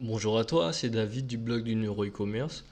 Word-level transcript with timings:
Bonjour 0.00 0.40
à 0.40 0.44
toi, 0.44 0.72
c'est 0.72 0.90
David 0.90 1.28
du 1.28 1.38
blog 1.38 1.62
du 1.62 1.76
Neuro 1.76 2.04
e-commerce. 2.04 2.64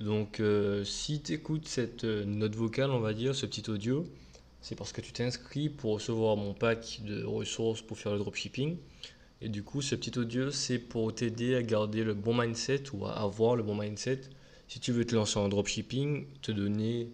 Donc, 0.00 0.40
euh, 0.40 0.82
si 0.82 1.22
tu 1.22 1.34
écoutes 1.34 1.68
cette 1.68 2.02
euh, 2.02 2.24
note 2.24 2.56
vocale, 2.56 2.90
on 2.90 2.98
va 2.98 3.14
dire, 3.14 3.36
ce 3.36 3.46
petit 3.46 3.70
audio, 3.70 4.04
c'est 4.60 4.74
parce 4.74 4.92
que 4.92 5.00
tu 5.00 5.12
t'es 5.12 5.22
inscrit 5.22 5.68
pour 5.68 5.92
recevoir 5.92 6.36
mon 6.36 6.52
pack 6.52 7.02
de 7.06 7.22
ressources 7.22 7.82
pour 7.82 7.96
faire 7.98 8.10
le 8.10 8.18
dropshipping. 8.18 8.76
Et 9.40 9.48
du 9.48 9.62
coup, 9.62 9.80
ce 9.80 9.94
petit 9.94 10.18
audio, 10.18 10.50
c'est 10.50 10.80
pour 10.80 11.14
t'aider 11.14 11.54
à 11.54 11.62
garder 11.62 12.02
le 12.02 12.14
bon 12.14 12.36
mindset 12.36 12.82
ou 12.94 13.06
à 13.06 13.12
avoir 13.12 13.54
le 13.54 13.62
bon 13.62 13.76
mindset. 13.76 14.22
Si 14.66 14.80
tu 14.80 14.90
veux 14.90 15.04
te 15.04 15.14
lancer 15.14 15.38
en 15.38 15.48
dropshipping, 15.48 16.26
te 16.42 16.50
donner 16.50 17.10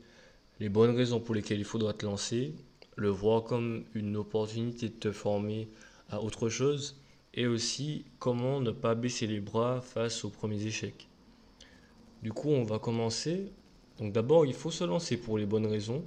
les 0.60 0.70
bonnes 0.70 0.96
raisons 0.96 1.20
pour 1.20 1.34
lesquelles 1.34 1.58
il 1.58 1.66
faudra 1.66 1.92
te 1.92 2.06
lancer, 2.06 2.54
le 2.96 3.10
voir 3.10 3.44
comme 3.44 3.84
une 3.92 4.16
opportunité 4.16 4.88
de 4.88 4.94
te 4.94 5.12
former 5.12 5.68
à 6.08 6.22
autre 6.22 6.48
chose 6.48 6.96
et 7.36 7.46
aussi 7.46 8.04
comment 8.18 8.60
ne 8.60 8.70
pas 8.70 8.94
baisser 8.94 9.26
les 9.26 9.40
bras 9.40 9.80
face 9.80 10.24
aux 10.24 10.30
premiers 10.30 10.64
échecs. 10.64 11.08
Du 12.22 12.32
coup, 12.32 12.48
on 12.48 12.64
va 12.64 12.78
commencer. 12.78 13.52
Donc 13.98 14.12
d'abord, 14.12 14.46
il 14.46 14.54
faut 14.54 14.70
se 14.70 14.84
lancer 14.84 15.16
pour 15.18 15.38
les 15.38 15.46
bonnes 15.46 15.66
raisons. 15.66 16.04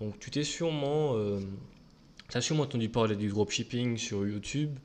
Donc 0.00 0.18
tu 0.18 0.30
t'es 0.30 0.44
sûrement, 0.44 1.16
euh, 1.16 1.40
sûrement 2.40 2.62
entendu 2.62 2.88
parler 2.88 3.16
du 3.16 3.28
dropshipping 3.28 3.96
sur 3.96 4.26
YouTube, 4.26 4.78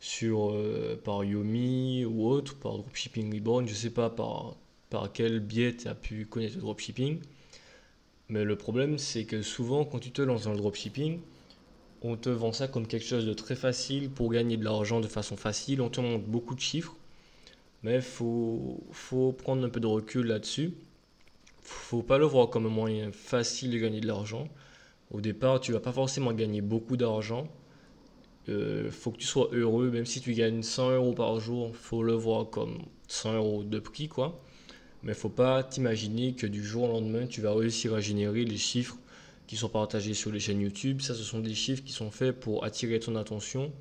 sur 0.00 0.52
euh, 0.52 1.00
par 1.02 1.24
Yomi 1.24 2.04
ou 2.06 2.26
autre, 2.26 2.58
par 2.58 2.78
Dropshipping 2.78 3.32
Reborn, 3.32 3.68
je 3.68 3.74
sais 3.74 3.90
pas 3.90 4.08
par, 4.10 4.56
par 4.88 5.12
quel 5.12 5.40
biais 5.40 5.76
tu 5.76 5.88
as 5.88 5.94
pu 5.94 6.26
connaître 6.26 6.56
le 6.56 6.62
dropshipping. 6.62 7.20
Mais 8.28 8.44
le 8.44 8.56
problème, 8.56 8.98
c'est 8.98 9.24
que 9.24 9.42
souvent, 9.42 9.84
quand 9.84 9.98
tu 9.98 10.12
te 10.12 10.22
lances 10.22 10.44
dans 10.44 10.52
le 10.52 10.58
dropshipping, 10.58 11.20
on 12.02 12.16
te 12.16 12.30
vend 12.30 12.52
ça 12.52 12.68
comme 12.68 12.86
quelque 12.86 13.06
chose 13.06 13.26
de 13.26 13.34
très 13.34 13.56
facile 13.56 14.10
pour 14.10 14.30
gagner 14.30 14.56
de 14.56 14.64
l'argent 14.64 15.00
de 15.00 15.06
façon 15.06 15.36
facile. 15.36 15.80
On 15.80 15.90
te 15.90 16.00
montre 16.00 16.24
beaucoup 16.24 16.54
de 16.54 16.60
chiffres, 16.60 16.96
mais 17.82 17.96
il 17.96 18.02
faut, 18.02 18.82
faut 18.92 19.32
prendre 19.32 19.64
un 19.64 19.68
peu 19.68 19.80
de 19.80 19.86
recul 19.86 20.26
là-dessus. 20.26 20.74
faut 21.62 22.02
pas 22.02 22.18
le 22.18 22.24
voir 22.24 22.48
comme 22.48 22.66
un 22.66 22.70
moyen 22.70 23.12
facile 23.12 23.70
de 23.70 23.78
gagner 23.78 24.00
de 24.00 24.06
l'argent. 24.06 24.48
Au 25.10 25.20
départ, 25.20 25.60
tu 25.60 25.72
vas 25.72 25.80
pas 25.80 25.92
forcément 25.92 26.32
gagner 26.32 26.60
beaucoup 26.60 26.96
d'argent. 26.96 27.48
Euh, 28.48 28.90
faut 28.90 29.10
que 29.10 29.18
tu 29.18 29.26
sois 29.26 29.48
heureux, 29.52 29.90
même 29.90 30.06
si 30.06 30.20
tu 30.20 30.32
gagnes 30.32 30.62
100 30.62 30.92
euros 30.92 31.12
par 31.12 31.38
jour, 31.40 31.74
faut 31.76 32.02
le 32.02 32.14
voir 32.14 32.48
comme 32.48 32.78
100 33.08 33.34
euros 33.34 33.62
de 33.64 33.78
prix, 33.78 34.08
quoi. 34.08 34.40
Mais 35.02 35.14
faut 35.14 35.28
pas 35.28 35.62
t'imaginer 35.62 36.34
que 36.34 36.46
du 36.46 36.64
jour 36.64 36.84
au 36.84 36.88
lendemain, 36.88 37.26
tu 37.26 37.40
vas 37.40 37.54
réussir 37.54 37.94
à 37.94 38.00
générer 38.00 38.44
les 38.44 38.56
chiffres 38.56 38.96
qui 39.50 39.56
sont 39.56 39.68
partagés 39.68 40.14
sur 40.14 40.30
les 40.30 40.38
chaînes 40.38 40.60
YouTube. 40.60 41.00
Ça, 41.00 41.12
ce 41.12 41.24
sont 41.24 41.40
des 41.40 41.56
chiffres 41.56 41.82
qui 41.82 41.90
sont 41.90 42.12
faits 42.12 42.38
pour 42.38 42.62
attirer 42.62 43.00
ton 43.00 43.16
attention 43.16 43.72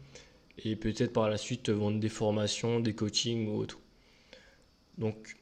et 0.58 0.76
peut-être 0.76 1.14
par 1.14 1.30
la 1.30 1.38
suite 1.38 1.62
te 1.62 1.70
vendre 1.70 2.00
des 2.00 2.10
formations, 2.10 2.80
des 2.80 2.96
coachings 2.96 3.48
ou 3.48 3.60
autre. 3.60 3.78
Donc, 4.98 5.38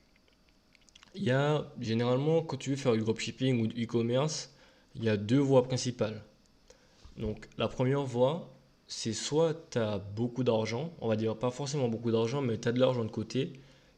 il 1.15 1.23
y 1.23 1.31
a 1.31 1.71
généralement, 1.79 2.41
quand 2.41 2.57
tu 2.57 2.71
veux 2.71 2.75
faire 2.75 2.91
du 2.91 2.99
dropshipping 2.99 3.61
ou 3.61 3.67
du 3.67 3.85
e-commerce, 3.85 4.53
il 4.95 5.05
y 5.05 5.09
a 5.09 5.15
deux 5.15 5.37
voies 5.37 5.63
principales. 5.63 6.21
Donc, 7.15 7.47
la 7.57 7.69
première 7.69 8.03
voie, 8.03 8.53
c'est 8.85 9.13
soit 9.13 9.69
tu 9.71 9.77
as 9.77 9.97
beaucoup 9.97 10.43
d'argent, 10.43 10.93
on 10.99 11.07
va 11.07 11.15
dire 11.15 11.37
pas 11.37 11.51
forcément 11.51 11.87
beaucoup 11.87 12.11
d'argent, 12.11 12.41
mais 12.41 12.57
tu 12.59 12.67
as 12.67 12.73
de 12.73 12.81
l'argent 12.81 13.05
de 13.05 13.11
côté 13.11 13.53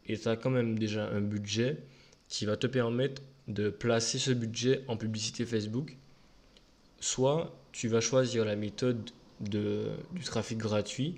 et 0.05 0.15
tu 0.15 0.27
as 0.27 0.35
quand 0.35 0.51
même 0.51 0.77
déjà 0.77 1.09
un 1.09 1.21
budget 1.21 1.79
qui 2.27 2.45
va 2.45 2.55
te 2.55 2.67
permettre 2.67 3.23
de 3.47 3.71
placer 3.71 4.19
ce 4.19 4.29
budget 4.29 4.83
en 4.87 4.95
publicité 4.95 5.43
Facebook 5.43 5.97
soit 6.99 7.55
tu 7.71 7.87
vas 7.87 8.01
choisir 8.01 8.45
la 8.45 8.55
méthode 8.55 9.11
de, 9.39 9.87
du 10.13 10.23
trafic 10.23 10.57
gratuit, 10.57 11.15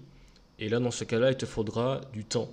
et 0.59 0.69
là, 0.69 0.79
dans 0.79 0.91
ce 0.91 1.03
cas-là, 1.03 1.31
il 1.31 1.37
te 1.37 1.45
faudra 1.45 2.01
du 2.13 2.23
temps. 2.23 2.49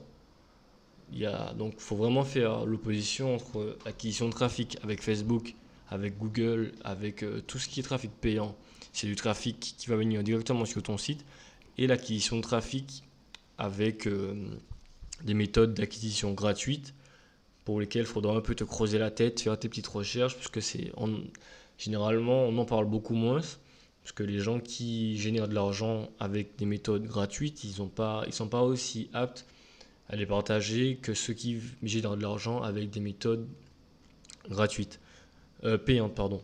Il 1.12 1.19
y 1.19 1.27
a, 1.27 1.53
donc, 1.55 1.75
il 1.77 1.83
faut 1.83 1.97
vraiment 1.97 2.25
faire 2.25 2.65
l'opposition 2.65 3.35
entre 3.35 3.77
l'acquisition 3.85 4.27
de 4.29 4.33
trafic 4.33 4.79
avec 4.83 5.03
Facebook, 5.03 5.55
avec 5.91 6.19
Google, 6.19 6.73
avec 6.85 7.23
euh, 7.23 7.42
tout 7.47 7.58
ce 7.58 7.69
qui 7.69 7.80
est 7.80 7.83
trafic 7.83 8.11
payant. 8.11 8.57
C'est 8.92 9.07
du 9.07 9.17
trafic 9.17 9.75
qui 9.79 9.89
va 9.89 9.97
venir 9.97 10.23
directement 10.23 10.64
sur 10.64 10.83
ton 10.83 10.97
site, 10.98 11.25
et 11.77 11.86
l'acquisition 11.86 12.36
de 12.36 12.42
trafic 12.42 13.05
avec 13.58 14.07
euh, 14.07 14.35
des 15.25 15.35
méthodes 15.35 15.75
d'acquisition 15.75 16.33
gratuites 16.33 16.95
pour 17.64 17.81
lesquelles 17.81 18.02
il 18.02 18.08
faudra 18.08 18.35
un 18.35 18.41
peu 18.41 18.55
te 18.55 18.64
creuser 18.64 18.98
la 18.98 19.11
tête, 19.11 19.41
faire 19.41 19.58
tes 19.58 19.69
petites 19.69 19.86
recherches, 19.86 20.36
puisque 20.36 20.63
c'est 20.63 20.91
généralement, 21.78 22.44
on 22.44 22.58
en 22.58 22.64
parle 22.64 22.86
beaucoup 22.86 23.14
moins. 23.14 23.40
Parce 24.02 24.12
que 24.12 24.22
les 24.22 24.39
gens 24.39 24.58
qui 24.58 25.18
génèrent 25.18 25.48
de 25.48 25.55
l'argent 25.55 26.08
avec 26.18 26.56
des 26.56 26.64
méthodes 26.64 27.05
gratuites, 27.05 27.64
ils 27.64 27.70
ne 27.70 28.30
sont 28.30 28.48
pas 28.48 28.62
aussi 28.62 29.11
aptes 29.12 29.46
à 30.08 30.16
les 30.16 30.27
partager 30.27 30.96
que 30.96 31.12
ceux 31.12 31.34
qui 31.34 31.61
génèrent 31.83 32.16
de 32.16 32.22
l'argent 32.22 32.62
avec 32.62 32.89
des 32.89 33.00
méthodes 33.00 33.46
gratuites, 34.48 34.98
euh, 35.64 35.77
payantes, 35.77 36.14
pardon. 36.14 36.42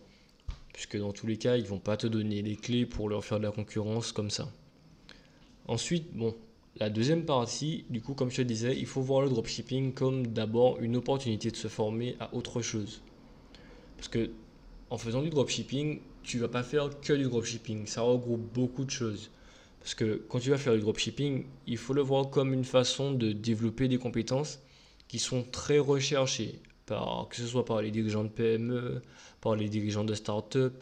Puisque 0.75 0.99
dans 0.99 1.13
tous 1.13 1.27
les 1.27 1.39
cas, 1.39 1.57
ils 1.57 1.65
vont 1.65 1.79
pas 1.79 1.97
te 1.97 2.07
donner 2.07 2.43
les 2.43 2.57
clés 2.57 2.85
pour 2.85 3.09
leur 3.09 3.25
faire 3.25 3.39
de 3.39 3.45
la 3.45 3.51
concurrence 3.51 4.13
comme 4.13 4.31
ça. 4.31 4.53
Ensuite, 5.67 6.13
bon, 6.15 6.35
la 6.77 6.91
deuxième 6.91 7.25
partie, 7.25 7.87
du 7.89 8.03
coup, 8.03 8.15
comme 8.15 8.31
je 8.31 8.39
te 8.39 8.43
disais, 8.43 8.77
il 8.77 8.87
faut 8.87 9.01
voir 9.01 9.23
le 9.23 9.31
dropshipping 9.31 9.95
comme 9.95 10.27
d'abord 10.27 10.81
une 10.81 10.97
opportunité 10.97 11.51
de 11.51 11.57
se 11.57 11.69
former 11.69 12.17
à 12.21 12.35
autre 12.35 12.61
chose. 12.61 13.01
Parce 13.97 14.09
que 14.09 14.31
en 14.95 14.99
faisant 14.99 15.23
du 15.23 15.29
dropshipping, 15.29 15.99
tu 16.23 16.39
vas 16.39 16.47
pas 16.47 16.63
faire 16.63 16.89
que 17.01 17.13
du 17.13 17.25
dropshipping. 17.25 17.87
Ça 17.87 18.03
regroupe 18.03 18.53
beaucoup 18.55 18.85
de 18.85 18.91
choses. 18.91 19.31
Parce 19.81 19.95
que 19.97 20.23
quand 20.29 20.39
tu 20.39 20.51
vas 20.51 20.57
faire 20.57 20.75
du 20.75 20.81
dropshipping, 20.81 21.47
il 21.67 21.77
faut 21.77 21.95
le 21.95 22.01
voir 22.01 22.31
comme 22.31 22.55
une 22.55 22.65
façon 22.65 23.13
de 23.13 23.33
développer 23.33 23.89
des 23.89 23.99
compétences 23.99 24.61
qui 25.09 25.19
sont 25.19 25.43
très 25.43 25.81
recherchées, 25.81 26.61
par, 26.87 27.27
que 27.29 27.37
ce 27.37 27.47
soit 27.47 27.65
par 27.65 27.83
les 27.83 27.91
dirigeants 27.91 28.23
de 28.23 28.29
PME, 28.29 29.03
par 29.41 29.57
les 29.57 29.69
dirigeants 29.69 30.05
de 30.05 30.15
start-up, 30.15 30.73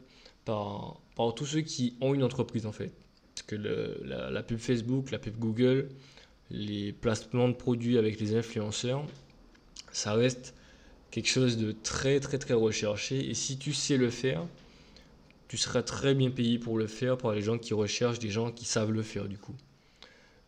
par, 0.45 1.01
par 1.17 1.35
tous 1.35 1.47
ceux 1.47 1.63
qui 1.63 1.97
ont 2.03 2.13
une 2.13 2.23
entreprise 2.23 2.67
en 2.67 2.73
fait. 2.73 2.93
Parce 3.35 3.47
que 3.47 3.57
la, 3.57 4.31
la 4.31 4.43
pub 4.43 4.59
Facebook, 4.59 5.11
la 5.11 5.19
pub 5.19 5.39
Google, 5.39 5.89
les 6.51 6.93
placements 6.93 7.49
de 7.49 7.55
produits 7.55 7.97
avec 7.97 8.21
les 8.21 8.37
influenceurs, 8.37 9.07
ça 9.91 10.13
reste 10.13 10.55
quelque 11.13 11.29
chose 11.29 11.57
de 11.57 11.71
très 11.71 12.19
très 12.19 12.39
très 12.39 12.55
recherché. 12.55 13.31
Et 13.31 13.35
si 13.35 13.57
tu 13.59 13.73
sais 13.73 13.97
le 13.97 14.11
faire, 14.11 14.45
tu 15.47 15.57
seras 15.57 15.83
très 15.83 16.15
bien 16.15 16.31
payé 16.31 16.59
pour 16.59 16.77
le 16.77 16.89
faire 16.89 17.17
par 17.17 17.33
les 17.33 17.43
gens 17.43 17.59
qui 17.59 17.75
recherchent 17.75 18.19
des 18.19 18.31
gens 18.31 18.51
qui 18.51 18.65
savent 18.65 18.91
le 18.91 19.03
faire 19.03 19.29
du 19.29 19.39
coup. 19.39 19.55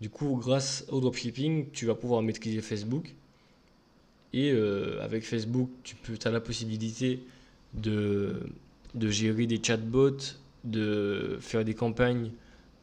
Du 0.00 0.10
coup, 0.10 0.36
grâce 0.36 0.84
au 0.88 1.00
dropshipping, 1.00 1.70
tu 1.72 1.86
vas 1.86 1.94
pouvoir 1.94 2.22
maîtriser 2.22 2.60
Facebook. 2.60 3.14
Et 4.32 4.50
euh, 4.50 5.00
avec 5.00 5.24
Facebook, 5.24 5.70
tu 5.84 5.94
peux, 5.94 6.18
as 6.24 6.30
la 6.30 6.40
possibilité 6.40 7.20
de, 7.74 8.40
de 8.94 9.08
gérer 9.08 9.46
des 9.46 9.62
chatbots, 9.62 10.34
de 10.64 11.38
faire 11.40 11.64
des 11.64 11.74
campagnes 11.74 12.32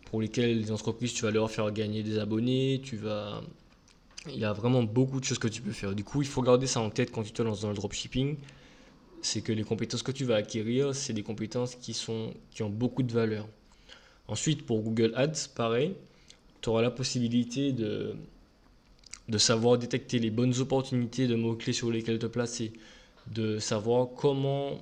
pour 0.05 0.21
lesquelles 0.21 0.57
les 0.57 0.71
entreprises, 0.71 1.13
tu 1.13 1.23
vas 1.23 1.31
leur 1.31 1.51
faire 1.51 1.69
gagner 1.71 2.03
des 2.03 2.19
abonnés, 2.19 2.79
tu 2.83 2.95
vas 2.95 3.41
il 4.27 4.37
y 4.37 4.45
a 4.45 4.53
vraiment 4.53 4.83
beaucoup 4.83 5.19
de 5.19 5.25
choses 5.25 5.39
que 5.39 5.47
tu 5.47 5.61
peux 5.61 5.71
faire. 5.71 5.95
Du 5.95 6.03
coup, 6.03 6.21
il 6.21 6.27
faut 6.27 6.41
garder 6.41 6.67
ça 6.67 6.79
en 6.79 6.89
tête 6.89 7.11
quand 7.11 7.23
tu 7.23 7.31
te 7.31 7.41
lances 7.41 7.61
dans 7.61 7.69
le 7.69 7.75
dropshipping. 7.75 8.37
C'est 9.21 9.41
que 9.41 9.51
les 9.51 9.63
compétences 9.63 10.03
que 10.03 10.11
tu 10.11 10.25
vas 10.25 10.35
acquérir, 10.35 10.95
c'est 10.95 11.13
des 11.13 11.23
compétences 11.23 11.75
qui, 11.75 11.93
sont, 11.93 12.33
qui 12.51 12.63
ont 12.63 12.69
beaucoup 12.69 13.03
de 13.03 13.11
valeur. 13.11 13.47
Ensuite, 14.27 14.65
pour 14.65 14.81
Google 14.81 15.13
Ads, 15.15 15.49
pareil, 15.55 15.95
tu 16.61 16.69
auras 16.69 16.81
la 16.81 16.91
possibilité 16.91 17.71
de, 17.71 18.15
de 19.27 19.37
savoir 19.37 19.77
détecter 19.77 20.19
les 20.19 20.29
bonnes 20.29 20.57
opportunités 20.59 21.27
de 21.27 21.35
mots-clés 21.35 21.73
sur 21.73 21.91
lesquels 21.91 22.19
te 22.19 22.27
placer, 22.27 22.73
de 23.27 23.59
savoir 23.59 24.09
comment 24.15 24.77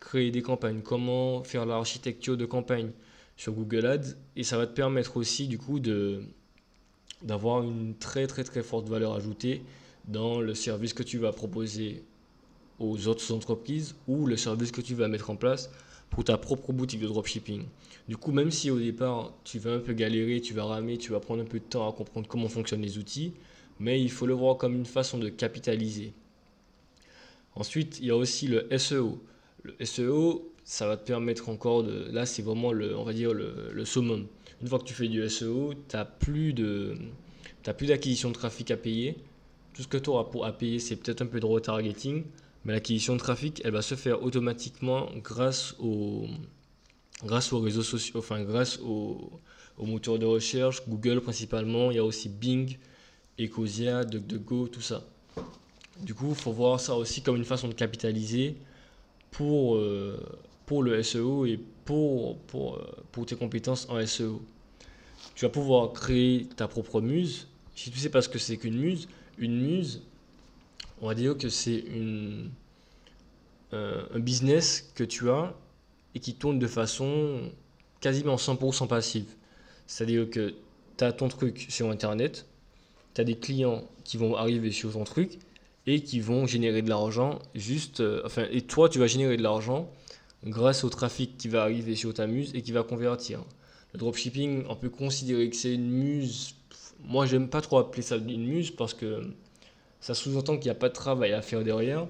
créer 0.00 0.30
des 0.30 0.42
campagnes, 0.42 0.80
comment 0.82 1.42
faire 1.44 1.66
l'architecture 1.66 2.36
de 2.36 2.44
campagne 2.44 2.90
sur 3.36 3.52
Google 3.52 3.86
Ads. 3.86 4.16
Et 4.36 4.44
ça 4.44 4.58
va 4.58 4.66
te 4.66 4.74
permettre 4.74 5.16
aussi, 5.16 5.48
du 5.48 5.58
coup, 5.58 5.80
de, 5.80 6.22
d'avoir 7.24 7.62
une 7.62 7.94
très 7.96 8.26
très 8.26 8.44
très 8.44 8.62
forte 8.62 8.88
valeur 8.88 9.14
ajoutée 9.14 9.62
dans 10.06 10.40
le 10.40 10.54
service 10.54 10.92
que 10.92 11.02
tu 11.02 11.18
vas 11.18 11.32
proposer 11.32 12.04
aux 12.78 13.08
autres 13.08 13.32
entreprises 13.32 13.94
ou 14.06 14.26
le 14.26 14.36
service 14.36 14.70
que 14.70 14.80
tu 14.80 14.94
vas 14.94 15.08
mettre 15.08 15.30
en 15.30 15.36
place 15.36 15.70
pour 16.10 16.24
ta 16.24 16.36
propre 16.36 16.72
boutique 16.72 17.00
de 17.00 17.06
dropshipping. 17.06 17.64
Du 18.08 18.16
coup, 18.16 18.32
même 18.32 18.50
si 18.50 18.70
au 18.70 18.78
départ 18.78 19.32
tu 19.44 19.58
vas 19.58 19.72
un 19.72 19.78
peu 19.78 19.94
galérer, 19.94 20.40
tu 20.40 20.54
vas 20.54 20.64
ramer, 20.64 20.98
tu 20.98 21.12
vas 21.12 21.20
prendre 21.20 21.42
un 21.42 21.46
peu 21.46 21.58
de 21.58 21.64
temps 21.64 21.88
à 21.88 21.92
comprendre 21.92 22.28
comment 22.28 22.48
fonctionnent 22.48 22.82
les 22.82 22.98
outils, 22.98 23.32
mais 23.80 24.00
il 24.00 24.10
faut 24.10 24.26
le 24.26 24.34
voir 24.34 24.56
comme 24.56 24.74
une 24.74 24.86
façon 24.86 25.18
de 25.18 25.28
capitaliser. 25.28 26.12
Ensuite, 27.56 27.98
il 28.00 28.06
y 28.06 28.10
a 28.10 28.16
aussi 28.16 28.48
le 28.48 28.68
SEO. 28.78 29.22
Le 29.62 29.74
SEO, 29.84 30.52
ça 30.64 30.86
va 30.86 30.96
te 30.96 31.06
permettre 31.06 31.48
encore 31.48 31.84
de... 31.84 32.10
Là, 32.10 32.26
c'est 32.26 32.42
vraiment, 32.42 32.72
le, 32.72 32.96
on 32.96 33.04
va 33.04 33.12
dire, 33.12 33.32
le, 33.32 33.70
le 33.72 33.84
summum 33.84 34.26
une 34.64 34.70
fois 34.70 34.78
que 34.78 34.84
tu 34.84 34.94
fais 34.94 35.08
du 35.08 35.28
SEO, 35.28 35.74
tu 35.88 35.94
n'as 35.96 36.06
plus 36.06 36.54
d'acquisition 37.86 38.30
de 38.30 38.34
trafic 38.34 38.70
à 38.70 38.78
payer. 38.78 39.16
Tout 39.74 39.82
ce 39.82 39.88
que 39.88 39.98
tu 39.98 40.08
auras 40.08 40.24
pour, 40.24 40.46
à 40.46 40.52
payer, 40.52 40.78
c'est 40.78 40.96
peut-être 40.96 41.20
un 41.20 41.26
peu 41.26 41.38
de 41.38 41.44
retargeting, 41.44 42.24
mais 42.64 42.72
l'acquisition 42.72 43.14
de 43.14 43.18
trafic, 43.18 43.60
elle 43.64 43.72
va 43.72 43.82
se 43.82 43.94
faire 43.94 44.22
automatiquement 44.22 45.10
grâce, 45.16 45.74
au, 45.80 46.26
grâce 47.24 47.52
aux 47.52 47.60
réseaux 47.60 47.82
sociaux, 47.82 48.20
enfin 48.20 48.42
grâce 48.42 48.78
aux, 48.78 49.30
moteurs 49.78 50.18
de 50.18 50.24
recherche, 50.24 50.82
Google 50.88 51.20
principalement, 51.20 51.90
il 51.90 51.96
y 51.96 52.00
a 52.00 52.04
aussi 52.04 52.30
Bing 52.30 52.78
Ecosia, 53.38 54.04
DuckDuckGo, 54.04 54.68
tout 54.68 54.80
ça. 54.80 55.04
Du 56.00 56.14
coup, 56.14 56.30
il 56.30 56.36
faut 56.36 56.52
voir 56.52 56.80
ça 56.80 56.94
aussi 56.94 57.22
comme 57.22 57.36
une 57.36 57.44
façon 57.44 57.68
de 57.68 57.74
capitaliser 57.74 58.56
pour, 59.30 59.76
euh, 59.76 60.16
pour 60.66 60.82
le 60.82 61.02
SEO 61.02 61.46
et 61.46 61.58
pour, 61.84 62.38
pour, 62.38 62.76
euh, 62.76 62.96
pour 63.12 63.26
tes 63.26 63.36
compétences 63.36 63.88
en 63.88 64.04
SEO. 64.06 64.42
Tu 65.34 65.44
vas 65.44 65.50
pouvoir 65.50 65.92
créer 65.92 66.46
ta 66.56 66.68
propre 66.68 67.00
muse. 67.00 67.48
Si 67.74 67.90
tu 67.90 67.98
sais 67.98 68.08
pas 68.08 68.22
ce 68.22 68.28
que 68.28 68.38
c'est 68.38 68.56
qu'une 68.56 68.78
muse, 68.78 69.08
une 69.38 69.60
muse, 69.60 70.02
on 71.00 71.08
va 71.08 71.14
dire 71.14 71.36
que 71.36 71.48
c'est 71.48 71.78
une, 71.78 72.50
euh, 73.72 74.04
un 74.14 74.20
business 74.20 74.92
que 74.94 75.04
tu 75.04 75.30
as 75.30 75.54
et 76.14 76.20
qui 76.20 76.34
tourne 76.34 76.58
de 76.58 76.66
façon 76.66 77.50
quasiment 78.00 78.36
100% 78.36 78.86
passive. 78.86 79.26
C'est-à-dire 79.86 80.30
que 80.30 80.54
tu 80.96 81.04
as 81.04 81.12
ton 81.12 81.28
truc 81.28 81.66
sur 81.68 81.90
Internet, 81.90 82.46
tu 83.14 83.20
as 83.20 83.24
des 83.24 83.36
clients 83.36 83.84
qui 84.04 84.16
vont 84.16 84.36
arriver 84.36 84.70
sur 84.70 84.92
ton 84.92 85.04
truc 85.04 85.38
et 85.86 86.00
qui 86.00 86.20
vont 86.20 86.46
générer 86.46 86.82
de 86.82 86.88
l'argent 86.88 87.40
juste 87.54 88.00
euh, 88.00 88.22
enfin 88.24 88.46
et 88.50 88.62
toi 88.62 88.88
tu 88.88 88.98
vas 88.98 89.06
générer 89.06 89.36
de 89.36 89.42
l'argent 89.42 89.90
grâce 90.44 90.84
au 90.84 90.90
trafic 90.90 91.36
qui 91.38 91.48
va 91.48 91.62
arriver 91.62 91.96
sur 91.96 92.12
ta 92.14 92.26
muse 92.26 92.52
et 92.54 92.62
qui 92.62 92.72
va 92.72 92.82
convertir. 92.82 93.44
Le 93.92 93.98
dropshipping, 93.98 94.64
on 94.68 94.76
peut 94.76 94.90
considérer 94.90 95.48
que 95.48 95.56
c'est 95.56 95.74
une 95.74 95.90
muse. 95.90 96.54
Moi, 97.04 97.26
j'aime 97.26 97.48
pas 97.48 97.60
trop 97.60 97.78
appeler 97.78 98.02
ça 98.02 98.16
une 98.16 98.46
muse 98.46 98.70
parce 98.70 98.94
que 98.94 99.22
ça 100.00 100.14
sous-entend 100.14 100.56
qu'il 100.56 100.66
n'y 100.66 100.76
a 100.76 100.78
pas 100.78 100.88
de 100.88 100.94
travail 100.94 101.32
à 101.32 101.42
faire 101.42 101.62
derrière. 101.62 102.06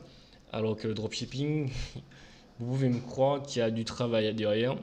Alors 0.52 0.76
que 0.76 0.88
le 0.88 0.94
dropshipping, 0.94 1.70
vous 2.58 2.66
pouvez 2.66 2.88
me 2.88 3.00
croire 3.00 3.42
qu'il 3.42 3.60
y 3.60 3.62
a 3.62 3.70
du 3.70 3.84
travail 3.84 4.32
derrière. 4.34 4.76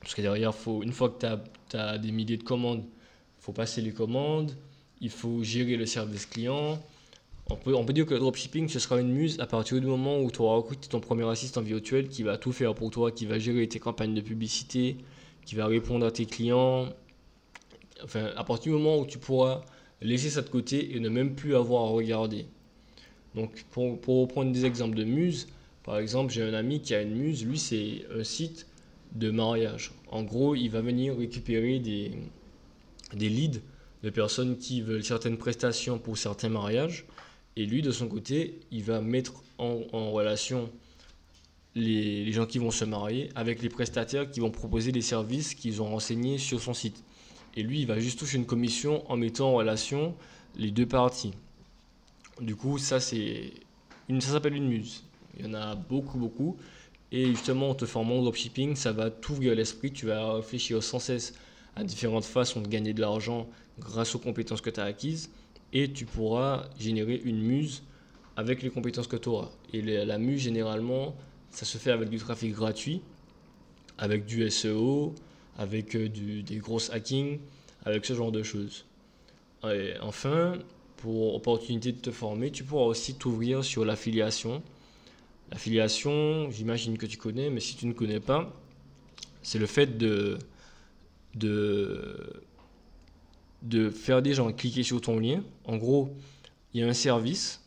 Parce 0.00 0.14
que 0.14 0.22
derrière, 0.22 0.54
faut, 0.54 0.82
une 0.82 0.92
fois 0.92 1.10
que 1.10 1.20
tu 1.20 1.26
as, 1.26 1.40
as, 1.74 1.98
des 1.98 2.12
milliers 2.12 2.38
de 2.38 2.42
commandes, 2.42 2.84
il 2.84 3.42
faut 3.42 3.52
passer 3.52 3.82
les 3.82 3.92
commandes, 3.92 4.56
il 5.00 5.10
faut 5.10 5.42
gérer 5.42 5.76
le 5.76 5.86
service 5.86 6.26
client, 6.26 6.82
on 7.50 7.84
peut, 7.84 7.92
dire 7.92 8.06
que 8.06 8.14
le 8.14 8.20
dropshipping, 8.20 8.68
ce 8.68 8.78
sera 8.78 9.00
une 9.00 9.10
muse 9.10 9.38
à 9.40 9.46
partir 9.46 9.80
du 9.80 9.86
moment 9.86 10.20
où 10.20 10.30
tu 10.30 10.40
auras 10.40 10.56
recruté 10.56 10.88
ton 10.88 11.00
premier 11.00 11.28
assistant 11.28 11.62
virtuel 11.62 12.08
qui 12.08 12.22
va 12.22 12.38
tout 12.38 12.52
faire 12.52 12.74
pour 12.74 12.90
toi, 12.90 13.10
qui 13.10 13.26
va 13.26 13.38
gérer 13.38 13.66
tes 13.68 13.78
campagnes 13.78 14.14
de 14.14 14.20
publicité, 14.20 14.96
qui 15.44 15.54
va 15.54 15.66
répondre 15.66 16.06
à 16.06 16.10
tes 16.10 16.26
clients. 16.26 16.88
Enfin, 18.04 18.30
à 18.36 18.44
partir 18.44 18.72
du 18.72 18.78
moment 18.78 18.98
où 18.98 19.06
tu 19.06 19.18
pourras 19.18 19.62
laisser 20.00 20.30
ça 20.30 20.42
de 20.42 20.48
côté 20.48 20.94
et 20.96 21.00
ne 21.00 21.08
même 21.08 21.34
plus 21.34 21.54
avoir 21.54 21.84
à 21.84 21.88
regarder. 21.88 22.46
Donc, 23.34 23.64
pour, 23.70 24.00
pour 24.00 24.20
reprendre 24.22 24.52
des 24.52 24.64
exemples 24.64 24.96
de 24.96 25.04
muse, 25.04 25.48
par 25.82 25.98
exemple, 25.98 26.32
j'ai 26.32 26.42
un 26.42 26.54
ami 26.54 26.80
qui 26.80 26.94
a 26.94 27.02
une 27.02 27.14
muse, 27.14 27.44
lui, 27.44 27.58
c'est 27.58 28.04
un 28.16 28.24
site 28.24 28.66
de 29.12 29.30
mariage. 29.30 29.92
En 30.10 30.22
gros, 30.22 30.54
il 30.54 30.68
va 30.68 30.80
venir 30.80 31.16
récupérer 31.16 31.78
des, 31.78 32.12
des 33.14 33.28
leads 33.28 33.60
de 34.02 34.10
personnes 34.10 34.56
qui 34.56 34.82
veulent 34.82 35.04
certaines 35.04 35.36
prestations 35.36 35.98
pour 35.98 36.16
certains 36.16 36.48
mariages 36.48 37.06
et 37.56 37.66
lui, 37.66 37.82
de 37.82 37.90
son 37.90 38.08
côté, 38.08 38.60
il 38.70 38.84
va 38.84 39.00
mettre 39.00 39.42
en, 39.58 40.10
relation 40.12 40.70
les, 41.74 42.30
gens 42.32 42.46
qui 42.46 42.58
vont 42.58 42.70
se 42.70 42.84
marier 42.84 43.28
avec 43.34 43.62
les 43.62 43.68
prestataires 43.68 44.30
qui 44.30 44.40
vont 44.40 44.50
proposer 44.50 44.92
les 44.92 45.02
services 45.02 45.54
qu'ils 45.54 45.82
ont 45.82 45.88
renseignés 45.88 46.38
sur 46.38 46.60
son 46.60 46.74
site. 46.74 47.04
Et 47.56 47.62
lui, 47.62 47.80
il 47.80 47.86
va 47.86 47.98
juste 47.98 48.18
toucher 48.18 48.38
une 48.38 48.46
commission 48.46 49.02
en 49.10 49.16
mettant 49.16 49.50
en 49.50 49.54
relation 49.54 50.14
les 50.56 50.70
deux 50.70 50.86
parties. 50.86 51.32
Du 52.40 52.54
coup, 52.54 52.78
ça, 52.78 53.00
c'est 53.00 53.52
une, 54.08 54.20
ça 54.20 54.32
s'appelle 54.32 54.54
une 54.54 54.68
muse. 54.68 55.04
Il 55.38 55.46
y 55.46 55.48
en 55.48 55.54
a 55.54 55.74
beaucoup, 55.74 56.18
beaucoup. 56.18 56.56
Et 57.12 57.26
justement, 57.26 57.70
en 57.70 57.74
te 57.74 57.86
formant 57.86 58.18
au 58.18 58.22
dropshipping, 58.22 58.76
ça 58.76 58.92
va 58.92 59.10
t'ouvrir 59.10 59.54
l'esprit. 59.56 59.92
Tu 59.92 60.06
vas 60.06 60.34
réfléchir 60.34 60.82
sans 60.82 61.00
cesse 61.00 61.34
à 61.74 61.82
différentes 61.82 62.24
façons 62.24 62.60
de 62.60 62.68
gagner 62.68 62.94
de 62.94 63.00
l'argent 63.00 63.48
grâce 63.80 64.14
aux 64.14 64.20
compétences 64.20 64.60
que 64.60 64.70
tu 64.70 64.80
as 64.80 64.84
acquises 64.84 65.30
et 65.72 65.92
tu 65.92 66.04
pourras 66.04 66.68
générer 66.78 67.20
une 67.24 67.40
muse 67.40 67.82
avec 68.36 68.62
les 68.62 68.70
compétences 68.70 69.06
que 69.06 69.16
tu 69.16 69.28
auras. 69.28 69.50
Et 69.72 69.82
la 69.82 70.18
muse, 70.18 70.40
généralement, 70.42 71.14
ça 71.50 71.64
se 71.64 71.78
fait 71.78 71.90
avec 71.90 72.08
du 72.08 72.18
trafic 72.18 72.52
gratuit, 72.52 73.02
avec 73.98 74.24
du 74.24 74.48
SEO, 74.50 75.14
avec 75.58 75.94
euh, 75.94 76.08
des 76.08 76.56
grosses 76.56 76.90
hacking, 76.90 77.38
avec 77.84 78.04
ce 78.04 78.14
genre 78.14 78.32
de 78.32 78.42
choses. 78.42 78.86
Et 79.64 79.92
enfin, 80.00 80.58
pour 80.96 81.34
opportunité 81.34 81.92
de 81.92 81.98
te 81.98 82.10
former, 82.10 82.50
tu 82.50 82.64
pourras 82.64 82.86
aussi 82.86 83.14
t'ouvrir 83.14 83.64
sur 83.64 83.84
l'affiliation. 83.84 84.62
L'affiliation, 85.50 86.50
j'imagine 86.50 86.96
que 86.96 87.06
tu 87.06 87.18
connais, 87.18 87.50
mais 87.50 87.60
si 87.60 87.76
tu 87.76 87.86
ne 87.86 87.92
connais 87.92 88.20
pas, 88.20 88.54
c'est 89.42 89.58
le 89.58 89.66
fait 89.66 89.98
de 89.98 90.38
de 93.62 93.90
faire 93.90 94.22
des 94.22 94.34
gens 94.34 94.52
cliquer 94.52 94.82
sur 94.82 95.00
ton 95.00 95.18
lien. 95.18 95.42
En 95.64 95.76
gros, 95.76 96.14
il 96.72 96.80
y 96.80 96.84
a 96.84 96.88
un 96.88 96.94
service 96.94 97.60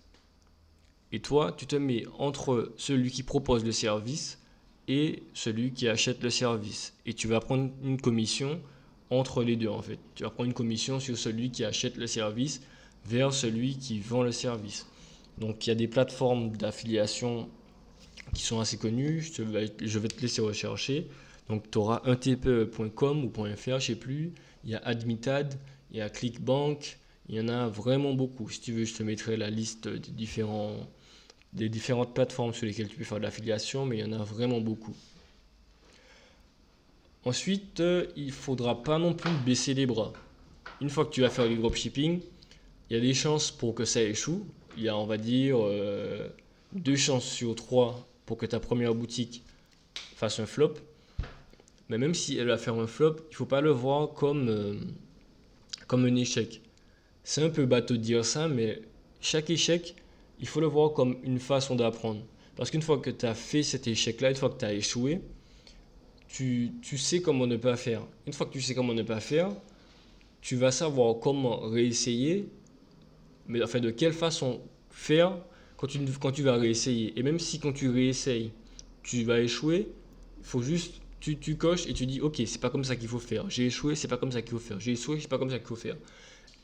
et 1.14 1.20
toi, 1.20 1.54
tu 1.56 1.68
te 1.68 1.76
mets 1.76 2.06
entre 2.18 2.74
celui 2.76 3.12
qui 3.12 3.22
propose 3.22 3.64
le 3.64 3.72
service 3.72 4.40
et 4.88 5.22
celui 5.36 5.72
qui 5.72 5.88
achète 5.88 6.24
le 6.24 6.32
service. 6.32 6.96
Et 7.06 7.14
tu 7.14 7.28
vas 7.28 7.40
prendre 7.40 7.70
une 7.84 8.02
commission 8.02 8.60
entre 9.12 9.44
les 9.44 9.56
deux 9.56 9.68
en 9.68 9.84
fait. 9.84 10.00
Tu 10.16 10.24
vas 10.24 10.32
prendre 10.32 10.48
une 10.48 10.56
commission 10.56 11.00
sur 11.00 11.16
celui 11.16 11.52
qui 11.52 11.64
achète 11.64 11.98
le 11.98 12.08
service 12.08 12.62
vers 13.06 13.32
celui 13.32 13.78
qui 13.78 14.00
vend 14.00 14.24
le 14.24 14.32
service. 14.32 14.88
Donc 15.38 15.68
il 15.68 15.70
y 15.70 15.72
a 15.72 15.76
des 15.76 15.88
plateformes 15.88 16.50
d'affiliation 16.58 17.48
qui 18.34 18.42
sont 18.42 18.60
assez 18.60 18.78
connues. 18.78 19.22
Je, 19.22 19.44
vais, 19.44 19.68
te 20.08 20.20
laisser 20.20 20.42
rechercher. 20.42 21.08
Donc 21.48 21.70
tu 21.70 21.78
auras 21.78 22.02
un 22.06 22.16
tpe.com 22.16 23.24
ou 23.24 23.32
.fr, 23.32 23.64
je 23.66 23.72
ne 23.72 23.80
sais 23.80 23.96
plus. 23.96 24.34
Il 24.64 24.72
y 24.72 24.76
a 24.76 24.80
Admitad, 24.80 25.54
il 25.94 26.00
y 26.00 26.02
a 26.02 26.10
ClickBank, 26.10 26.98
il 27.30 27.36
y 27.36 27.40
en 27.40 27.48
a 27.48 27.68
vraiment 27.68 28.14
beaucoup. 28.14 28.50
Si 28.50 28.60
tu 28.60 28.74
veux, 28.74 28.84
je 28.84 28.96
te 28.96 29.04
mettrai 29.04 29.38
la 29.38 29.50
liste 29.50 29.88
des, 29.88 30.12
différents, 30.12 30.76
des 31.54 31.70
différentes 31.70 32.14
plateformes 32.14 32.54
sur 32.54 32.66
lesquelles 32.66 32.90
tu 32.90 32.98
peux 32.98 33.04
faire 33.04 33.20
de 33.20 33.24
l'affiliation, 33.24 33.86
mais 33.86 34.00
il 34.00 34.02
y 34.02 34.04
en 34.04 34.20
a 34.20 34.24
vraiment 34.24 34.60
beaucoup. 34.60 34.96
Ensuite, 37.26 37.80
euh, 37.80 38.08
il 38.18 38.28
ne 38.28 38.32
faudra 38.32 38.84
pas 38.84 38.98
non 38.98 39.14
plus 39.14 39.32
baisser 39.46 39.74
les 39.74 39.86
bras. 39.86 40.12
Une 40.82 40.90
fois 40.90 41.06
que 41.06 41.12
tu 41.12 41.22
vas 41.22 41.30
faire 41.30 41.48
du 41.48 41.56
dropshipping, 41.56 42.20
il 42.90 42.94
y 42.94 43.00
a 43.00 43.00
des 43.00 43.14
chances 43.14 43.50
pour 43.50 43.76
que 43.76 43.86
ça 43.86 44.02
échoue. 44.02 44.46
Il 44.76 44.84
y 44.84 44.90
a, 44.90 44.98
on 44.98 45.06
va 45.06 45.18
dire, 45.18 45.58
euh, 45.60 46.28
deux 46.74 46.98
chances 46.98 47.26
sur 47.26 47.56
trois 47.56 48.06
pour 48.26 48.38
que 48.38 48.46
ta 48.46 48.60
première 48.60 48.94
boutique 48.94 49.44
fasse 50.16 50.40
un 50.40 50.46
flop. 50.46 50.74
Mais 51.88 51.98
même 51.98 52.14
si 52.14 52.38
elle 52.38 52.48
va 52.48 52.58
faire 52.58 52.76
un 52.76 52.88
flop, 52.88 53.16
il 53.30 53.32
ne 53.32 53.36
faut 53.36 53.46
pas 53.46 53.62
le 53.62 53.72
voir 53.72 54.10
comme... 54.10 54.50
Euh, 54.50 54.76
comme 55.94 56.06
un 56.06 56.16
échec. 56.16 56.60
C'est 57.24 57.44
un 57.44 57.52
peu 57.52 57.68
bateau 57.68 57.94
de 57.94 58.02
dire 58.02 58.26
ça, 58.26 58.48
mais 58.48 58.82
chaque 59.22 59.52
échec, 59.52 59.94
il 60.40 60.48
faut 60.48 60.60
le 60.60 60.66
voir 60.66 60.94
comme 60.94 61.18
une 61.22 61.38
façon 61.38 61.76
d'apprendre. 61.76 62.22
Parce 62.56 62.72
qu'une 62.72 62.82
fois 62.82 62.98
que 62.98 63.12
tu 63.12 63.28
as 63.28 63.36
fait 63.36 63.62
cet 63.62 63.86
échec-là, 63.86 64.32
une 64.32 64.36
fois 64.36 64.50
que 64.50 64.58
tu 64.58 64.66
as 64.66 64.74
échoué, 64.74 65.22
tu, 66.28 66.72
tu, 66.82 66.98
sais 66.98 67.22
comment 67.22 67.46
ne 67.46 67.58
pas 67.58 67.76
faire. 67.76 68.02
Une 68.26 68.34
fois 68.34 68.48
que 68.48 68.54
tu 68.54 68.60
sais 68.60 68.74
comment 68.74 68.96
ne 68.96 69.04
pas 69.04 69.20
faire, 69.20 69.52
tu 70.42 70.56
vas 70.56 70.72
savoir 70.72 71.20
comment 71.20 71.60
réessayer, 71.60 72.50
mais 73.48 73.62
enfin 73.62 73.80
de 73.80 73.92
quelle 73.92 74.14
façon 74.14 74.62
faire 74.90 75.38
quand 75.78 75.86
tu, 75.86 76.00
quand 76.20 76.32
tu 76.32 76.42
vas 76.42 76.56
réessayer. 76.56 77.14
Et 77.20 77.22
même 77.22 77.38
si 77.38 77.60
quand 77.60 77.72
tu 77.72 77.92
réessayes, 77.92 78.52
tu 79.04 79.26
vas 79.26 79.42
échouer, 79.42 79.90
il 80.40 80.44
faut 80.44 80.64
juste 80.64 81.03
tu, 81.32 81.56
coches 81.56 81.88
et 81.88 81.94
tu 81.94 82.06
dis 82.06 82.20
ok 82.20 82.42
c'est 82.46 82.60
pas 82.60 82.70
comme 82.70 82.84
ça 82.84 82.96
qu'il 82.96 83.08
faut 83.08 83.20
faire. 83.20 83.50
J'ai 83.50 83.68
échoué 83.68 83.96
c'est 83.96 84.08
pas 84.08 84.18
comme 84.18 84.32
ça 84.32 84.42
qu'il 84.42 84.52
faut 84.52 84.60
faire. 84.60 84.80
J'ai 84.80 84.92
échoué 84.92 85.20
c'est 85.20 85.30
pas 85.30 85.38
comme 85.38 85.50
ça 85.50 85.58
qu'il 85.58 85.68
faut 85.68 85.76
faire. 85.76 85.96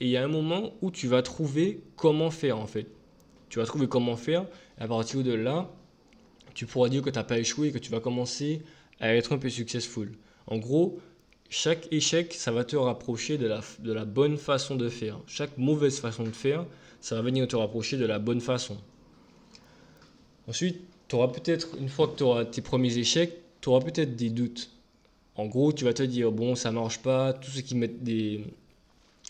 Et 0.01 0.05
il 0.05 0.09
y 0.09 0.17
a 0.17 0.23
un 0.23 0.27
moment 0.27 0.73
où 0.81 0.91
tu 0.91 1.07
vas 1.07 1.21
trouver 1.21 1.81
comment 1.95 2.29
faire 2.29 2.57
en 2.57 2.67
fait. 2.67 2.87
Tu 3.49 3.59
vas 3.59 3.65
trouver 3.65 3.87
comment 3.87 4.17
faire. 4.17 4.45
À 4.77 4.87
partir 4.87 5.23
de 5.23 5.33
là 5.33 5.71
tu 6.53 6.65
pourras 6.65 6.89
dire 6.89 7.01
que 7.01 7.09
tu 7.09 7.17
n'as 7.17 7.23
pas 7.23 7.39
échoué 7.39 7.69
et 7.69 7.71
que 7.71 7.77
tu 7.77 7.89
vas 7.89 8.01
commencer 8.01 8.61
à 8.99 9.15
être 9.15 9.31
un 9.31 9.37
peu 9.37 9.49
successful. 9.49 10.11
En 10.47 10.57
gros 10.57 10.99
chaque 11.49 11.87
échec 11.91 12.33
ça 12.33 12.51
va 12.51 12.65
te 12.65 12.75
rapprocher 12.75 13.37
de 13.37 13.47
la, 13.47 13.61
de 13.79 13.93
la 13.93 14.03
bonne 14.03 14.37
façon 14.37 14.75
de 14.75 14.89
faire. 14.89 15.19
Chaque 15.25 15.57
mauvaise 15.57 15.99
façon 15.99 16.23
de 16.23 16.31
faire 16.31 16.65
ça 16.99 17.15
va 17.15 17.21
venir 17.21 17.47
te 17.47 17.55
rapprocher 17.55 17.95
de 17.95 18.05
la 18.05 18.19
bonne 18.19 18.41
façon. 18.41 18.77
Ensuite 20.49 20.81
tu 21.07 21.15
auras 21.15 21.29
peut-être 21.29 21.77
une 21.79 21.89
fois 21.89 22.09
que 22.09 22.17
tu 22.17 22.23
auras 22.23 22.43
tes 22.43 22.61
premiers 22.61 22.97
échecs 22.97 23.39
tu 23.61 23.69
auras 23.69 23.81
peut-être 23.81 24.15
des 24.15 24.29
doutes. 24.29 24.71
En 25.35 25.45
gros, 25.45 25.71
tu 25.71 25.85
vas 25.85 25.93
te 25.93 26.03
dire, 26.03 26.31
bon, 26.31 26.55
ça 26.55 26.71
marche 26.71 26.99
pas, 26.99 27.33
tous 27.33 27.51
ceux 27.51 27.61
qui 27.61 27.75
mettent 27.75 28.03
des... 28.03 28.43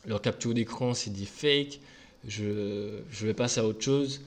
leur 0.06 0.22
capture 0.22 0.54
d'écran, 0.54 0.94
c'est 0.94 1.12
des 1.12 1.26
fakes, 1.26 1.80
je, 2.28 3.00
je 3.10 3.26
vais 3.28 3.34
passer 3.34 3.60
à 3.60 3.66
autre 3.66 3.82
chose. 3.82 4.22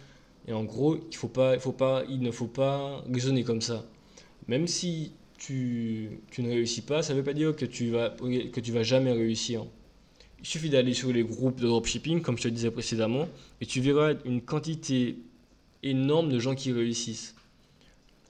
Et 0.49 0.53
en 0.53 0.65
gros, 0.65 0.97
il, 1.11 1.17
faut 1.17 1.29
pas, 1.29 1.55
il, 1.55 1.61
faut 1.61 1.73
pas, 1.73 2.05
il 2.09 2.21
ne 2.21 2.31
faut 2.31 2.47
pas 2.47 3.05
raisonner 3.13 3.45
comme 3.45 3.61
ça. 3.61 3.85
Même 4.49 4.67
si 4.67 5.13
tu, 5.39 6.21
tu 6.31 6.43
ne 6.43 6.51
réussis 6.51 6.83
pas, 6.83 7.03
ça 7.03 7.13
ne 7.13 7.19
veut 7.19 7.25
pas 7.25 7.33
dire 7.33 7.55
que 7.55 7.65
tu 7.65 7.91
vas, 7.91 8.11
que 8.11 8.61
tu 8.61 8.73
vas 8.73 8.83
jamais 8.83 9.13
réussir. 9.13 9.67
Il 10.41 10.47
suffit 10.47 10.71
d'aller 10.71 10.95
sur 10.95 11.13
les 11.13 11.23
groupes 11.23 11.61
de 11.61 11.67
dropshipping, 11.67 12.21
comme 12.21 12.37
je 12.37 12.45
te 12.45 12.49
disais 12.49 12.71
précédemment, 12.71 13.29
et 13.61 13.67
tu 13.67 13.81
verras 13.81 14.15
une 14.25 14.43
quantité 14.43 15.17
énorme 15.85 16.31
de 16.31 16.39
gens 16.41 16.57
qui 16.57 16.73
réussissent. 16.73 17.37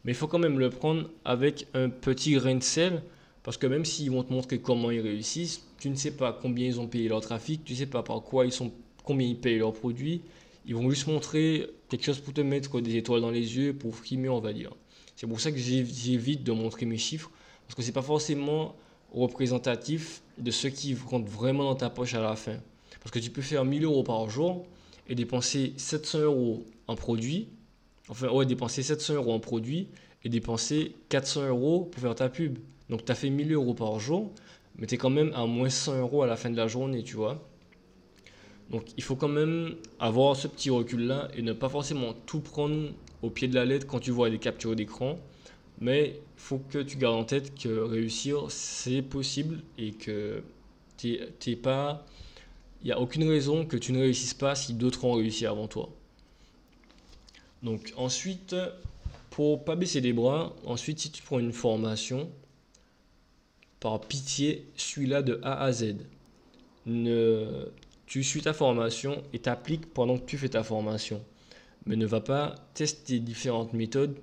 Mais 0.04 0.12
il 0.12 0.14
faut 0.14 0.26
quand 0.26 0.38
même 0.38 0.58
le 0.58 0.70
prendre 0.70 1.08
avec 1.24 1.66
un 1.74 1.88
petit 1.88 2.32
grain 2.32 2.56
de 2.56 2.62
sel, 2.62 3.02
parce 3.42 3.56
que 3.56 3.66
même 3.66 3.84
s'ils 3.84 4.10
vont 4.10 4.22
te 4.22 4.32
montrer 4.32 4.60
comment 4.60 4.90
ils 4.90 5.00
réussissent, 5.00 5.66
tu 5.78 5.90
ne 5.90 5.94
sais 5.94 6.12
pas 6.12 6.32
combien 6.32 6.66
ils 6.66 6.80
ont 6.80 6.86
payé 6.86 7.08
leur 7.08 7.20
trafic, 7.20 7.64
tu 7.64 7.72
ne 7.72 7.78
sais 7.78 7.86
pas 7.86 8.02
par 8.02 8.22
quoi 8.22 8.46
ils 8.46 8.52
sont 8.52 8.72
combien 9.04 9.26
ils 9.26 9.38
payent 9.38 9.58
leurs 9.58 9.72
produits. 9.72 10.22
Ils 10.66 10.76
vont 10.76 10.88
juste 10.88 11.08
montrer 11.08 11.68
quelque 11.88 12.04
chose 12.04 12.20
pour 12.20 12.32
te 12.32 12.40
mettre 12.40 12.80
des 12.80 12.96
étoiles 12.96 13.20
dans 13.20 13.30
les 13.30 13.56
yeux, 13.56 13.74
pour 13.74 13.94
frimer, 13.96 14.28
on 14.28 14.38
va 14.38 14.52
dire. 14.52 14.70
C'est 15.16 15.26
pour 15.26 15.40
ça 15.40 15.50
que 15.50 15.58
j'évite 15.58 16.44
de 16.44 16.52
montrer 16.52 16.86
mes 16.86 16.98
chiffres, 16.98 17.30
parce 17.66 17.74
que 17.74 17.82
c'est 17.82 17.92
pas 17.92 18.02
forcément 18.02 18.76
représentatif 19.12 20.22
de 20.38 20.50
ce 20.50 20.68
qui 20.68 20.94
rentre 20.94 21.30
vraiment 21.30 21.64
dans 21.64 21.74
ta 21.74 21.90
poche 21.90 22.14
à 22.14 22.20
la 22.20 22.36
fin. 22.36 22.56
Parce 23.00 23.10
que 23.10 23.18
tu 23.18 23.30
peux 23.30 23.42
faire 23.42 23.64
1000 23.64 23.84
euros 23.84 24.04
par 24.04 24.30
jour 24.30 24.64
et 25.08 25.14
dépenser 25.14 25.74
700 25.76 26.20
euros 26.20 26.64
en 26.86 26.94
produits, 26.94 27.48
enfin, 28.12 28.28
ouais, 28.28 28.46
dépenser 28.46 28.82
700 28.82 29.14
euros 29.14 29.32
en 29.32 29.40
produits 29.40 29.88
et 30.24 30.28
dépenser 30.28 30.94
400 31.08 31.48
euros 31.48 31.88
pour 31.90 32.00
faire 32.00 32.14
ta 32.14 32.28
pub. 32.28 32.58
Donc, 32.88 33.04
tu 33.04 33.12
as 33.12 33.14
fait 33.14 33.30
1000 33.30 33.52
euros 33.52 33.74
par 33.74 33.98
jour, 33.98 34.32
mais 34.76 34.86
tu 34.86 34.94
es 34.94 34.98
quand 34.98 35.10
même 35.10 35.32
à 35.34 35.46
moins 35.46 35.68
100 35.68 35.98
euros 35.98 36.22
à 36.22 36.26
la 36.26 36.36
fin 36.36 36.50
de 36.50 36.56
la 36.56 36.68
journée, 36.68 37.02
tu 37.02 37.16
vois. 37.16 37.42
Donc 38.70 38.84
il 38.96 39.02
faut 39.02 39.16
quand 39.16 39.28
même 39.28 39.76
avoir 40.00 40.34
ce 40.34 40.48
petit 40.48 40.70
recul-là 40.70 41.28
et 41.36 41.42
ne 41.42 41.52
pas 41.52 41.68
forcément 41.68 42.14
tout 42.26 42.40
prendre 42.40 42.88
au 43.20 43.28
pied 43.28 43.46
de 43.46 43.54
la 43.54 43.66
lettre 43.66 43.86
quand 43.86 44.00
tu 44.00 44.10
vois 44.10 44.30
des 44.30 44.38
captures 44.38 44.74
d'écran. 44.74 45.18
Mais 45.80 46.14
il 46.16 46.40
faut 46.40 46.58
que 46.58 46.78
tu 46.78 46.96
gardes 46.96 47.16
en 47.16 47.24
tête 47.24 47.54
que 47.58 47.68
réussir, 47.68 48.46
c'est 48.48 49.02
possible 49.02 49.60
et 49.78 49.92
que 49.92 50.42
t'es 50.96 51.56
pas... 51.56 52.06
Il 52.82 52.86
n'y 52.86 52.92
a 52.92 53.00
aucune 53.00 53.28
raison 53.28 53.64
que 53.66 53.76
tu 53.76 53.92
ne 53.92 54.00
réussisses 54.00 54.34
pas 54.34 54.54
si 54.54 54.74
d'autres 54.74 55.04
ont 55.04 55.12
réussi 55.12 55.46
avant 55.46 55.68
toi. 55.68 55.90
Donc 57.62 57.92
ensuite, 57.96 58.56
pour 59.30 59.64
pas 59.64 59.76
baisser 59.76 60.00
les 60.00 60.12
bras, 60.12 60.54
ensuite 60.64 60.98
si 60.98 61.10
tu 61.10 61.22
prends 61.22 61.38
une 61.38 61.52
formation, 61.52 62.30
par 63.80 64.00
pitié, 64.00 64.66
suis-la 64.76 65.22
de 65.22 65.40
A 65.42 65.62
à 65.62 65.72
Z. 65.72 65.96
Ne 66.86 67.66
tu 68.06 68.22
suis 68.22 68.42
ta 68.42 68.52
formation 68.52 69.22
et 69.32 69.38
t'appliques 69.38 69.86
pendant 69.94 70.18
que 70.18 70.26
tu 70.26 70.36
fais 70.36 70.50
ta 70.50 70.62
formation. 70.62 71.24
Mais 71.86 71.96
ne 71.96 72.04
va 72.04 72.20
pas 72.20 72.56
tester 72.74 73.20
différentes 73.20 73.72
méthodes 73.72 74.18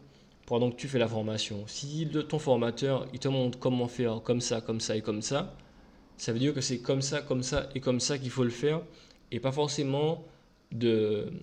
pendant 0.45 0.69
que 0.69 0.75
tu 0.75 0.87
fais 0.87 0.99
la 0.99 1.07
formation. 1.07 1.63
Si 1.65 2.07
ton 2.27 2.37
formateur 2.37 3.07
il 3.13 3.19
te 3.19 3.27
montre 3.27 3.57
comment 3.57 3.87
faire 3.87 4.21
comme 4.21 4.41
ça, 4.41 4.61
comme 4.61 4.79
ça 4.79 4.95
et 4.95 5.01
comme 5.01 5.23
ça, 5.23 5.55
ça 6.17 6.31
veut 6.33 6.39
dire 6.39 6.53
que 6.53 6.61
c'est 6.61 6.79
comme 6.79 7.01
ça, 7.01 7.21
comme 7.21 7.41
ça 7.41 7.67
et 7.73 7.79
comme 7.79 7.99
ça 7.99 8.19
qu'il 8.19 8.29
faut 8.29 8.43
le 8.43 8.49
faire 8.51 8.81
et 9.31 9.39
pas 9.39 9.51
forcément 9.51 10.23
de 10.71 11.33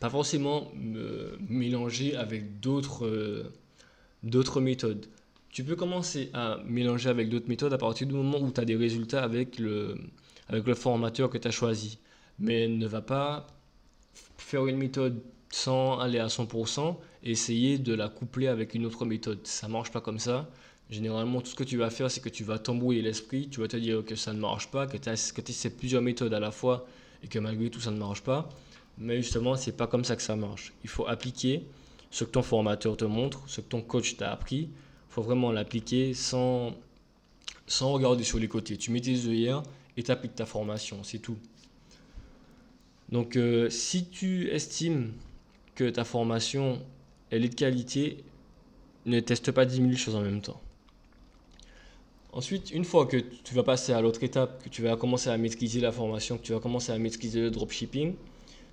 pas 0.00 0.10
forcément 0.10 0.70
me 0.74 1.38
mélanger 1.48 2.16
avec 2.16 2.60
d'autres 2.60 3.06
euh, 3.06 3.52
d'autres 4.22 4.60
méthodes. 4.60 5.06
Tu 5.50 5.64
peux 5.64 5.76
commencer 5.76 6.30
à 6.32 6.58
mélanger 6.66 7.10
avec 7.10 7.28
d'autres 7.28 7.48
méthodes 7.48 7.72
à 7.72 7.78
partir 7.78 8.06
du 8.06 8.14
moment 8.14 8.38
où 8.40 8.50
tu 8.50 8.60
as 8.60 8.64
des 8.64 8.76
résultats 8.76 9.22
avec 9.22 9.58
le, 9.58 9.98
formateur 10.74 11.28
que 11.28 11.38
tu 11.38 11.46
as 11.48 11.50
choisi. 11.50 11.98
Mais 12.38 12.68
ne 12.68 12.86
va 12.86 13.02
pas 13.02 13.46
faire 14.38 14.66
une 14.66 14.78
méthode 14.78 15.22
sans 15.50 15.98
aller 15.98 16.18
à 16.18 16.28
100% 16.28 16.96
et 17.24 17.32
essayer 17.32 17.78
de 17.78 17.94
la 17.94 18.08
coupler 18.08 18.46
avec 18.48 18.74
une 18.74 18.86
autre 18.86 19.04
méthode. 19.04 19.40
Ça 19.46 19.68
marche 19.68 19.92
pas 19.92 20.00
comme 20.00 20.18
ça. 20.18 20.48
Généralement, 20.88 21.40
tout 21.40 21.50
ce 21.50 21.54
que 21.54 21.64
tu 21.64 21.76
vas 21.76 21.90
faire, 21.90 22.10
c'est 22.10 22.20
que 22.20 22.28
tu 22.28 22.44
vas 22.44 22.58
t'embrouiller 22.58 23.02
l'esprit, 23.02 23.48
tu 23.48 23.60
vas 23.60 23.68
te 23.68 23.76
dire 23.76 24.04
que 24.04 24.16
ça 24.16 24.32
ne 24.32 24.40
marche 24.40 24.70
pas, 24.70 24.86
que 24.86 24.96
tu 24.96 25.10
essaies 25.10 25.70
plusieurs 25.70 26.02
méthodes 26.02 26.32
à 26.34 26.40
la 26.40 26.50
fois 26.50 26.86
et 27.22 27.28
que 27.28 27.38
malgré 27.38 27.70
tout, 27.70 27.80
ça 27.80 27.90
ne 27.90 27.98
marche 27.98 28.22
pas. 28.22 28.48
Mais 28.98 29.16
justement, 29.22 29.56
c'est 29.56 29.76
pas 29.76 29.86
comme 29.86 30.04
ça 30.04 30.16
que 30.16 30.22
ça 30.22 30.36
marche. 30.36 30.72
Il 30.84 30.90
faut 30.90 31.06
appliquer 31.06 31.64
ce 32.10 32.24
que 32.24 32.30
ton 32.30 32.42
formateur 32.42 32.96
te 32.96 33.04
montre, 33.04 33.42
ce 33.46 33.60
que 33.60 33.68
ton 33.68 33.80
coach 33.80 34.16
t'a 34.16 34.30
appris. 34.30 34.68
Il 34.68 35.14
faut 35.14 35.22
vraiment 35.22 35.50
l'appliquer 35.52 36.14
sans, 36.14 36.74
sans 37.66 37.92
regarder 37.92 38.24
sur 38.24 38.38
les 38.38 38.48
côtés. 38.48 38.76
Tu 38.76 38.90
mets 38.90 39.00
tes 39.00 39.26
œillères 39.26 39.62
et 39.96 40.02
tu 40.02 40.10
appliques 40.10 40.34
ta 40.34 40.46
formation, 40.46 41.02
c'est 41.02 41.18
tout. 41.18 41.36
Donc 43.10 43.36
euh, 43.36 43.68
si 43.68 44.06
tu 44.06 44.48
estimes 44.48 45.12
que 45.74 45.90
ta 45.90 46.04
formation 46.04 46.80
elle 47.32 47.46
est 47.46 47.48
de 47.48 47.54
qualité, 47.54 48.18
ne 49.06 49.18
teste 49.18 49.52
pas 49.52 49.64
10 49.64 49.76
000 49.76 49.92
choses 49.94 50.14
en 50.14 50.20
même 50.20 50.42
temps. 50.42 50.60
Ensuite, 52.34 52.70
une 52.70 52.84
fois 52.84 53.06
que 53.06 53.16
tu 53.16 53.54
vas 53.54 53.62
passer 53.62 53.92
à 53.92 54.00
l'autre 54.02 54.22
étape, 54.22 54.62
que 54.62 54.68
tu 54.68 54.82
vas 54.82 54.96
commencer 54.96 55.30
à 55.30 55.36
maîtriser 55.38 55.80
la 55.80 55.92
formation, 55.92 56.36
que 56.36 56.42
tu 56.42 56.52
vas 56.52 56.60
commencer 56.60 56.92
à 56.92 56.98
maîtriser 56.98 57.40
le 57.40 57.50
dropshipping, 57.50 58.14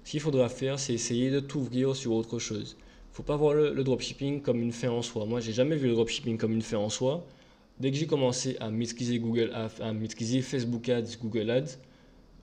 ce 0.03 0.11
qu'il 0.11 0.19
faudra 0.19 0.49
faire, 0.49 0.79
c'est 0.79 0.93
essayer 0.93 1.29
de 1.29 1.39
t'ouvrir 1.39 1.95
sur 1.95 2.13
autre 2.13 2.39
chose. 2.39 2.75
Il 2.79 3.11
ne 3.11 3.15
faut 3.15 3.23
pas 3.23 3.37
voir 3.37 3.53
le, 3.53 3.83
dropshipping 3.83 4.41
comme 4.41 4.61
une 4.61 4.71
fin 4.71 4.89
en 4.89 5.01
soi. 5.01 5.25
Moi, 5.25 5.39
j'ai 5.39 5.53
jamais 5.53 5.75
vu 5.75 5.87
le 5.87 5.93
dropshipping 5.93 6.37
comme 6.37 6.53
une 6.53 6.61
fin 6.61 6.77
en 6.77 6.89
soi 6.89 7.25
dès 7.79 7.91
que 7.91 7.97
j'ai 7.97 8.07
commencé 8.07 8.57
à 8.59 8.69
maîtriser 8.69 9.19
Google 9.19 9.51
à 9.53 9.93
maîtriser 9.93 10.41
Facebook 10.41 10.89
Ads, 10.89 11.17
Google 11.21 11.49
Ads, 11.49 11.77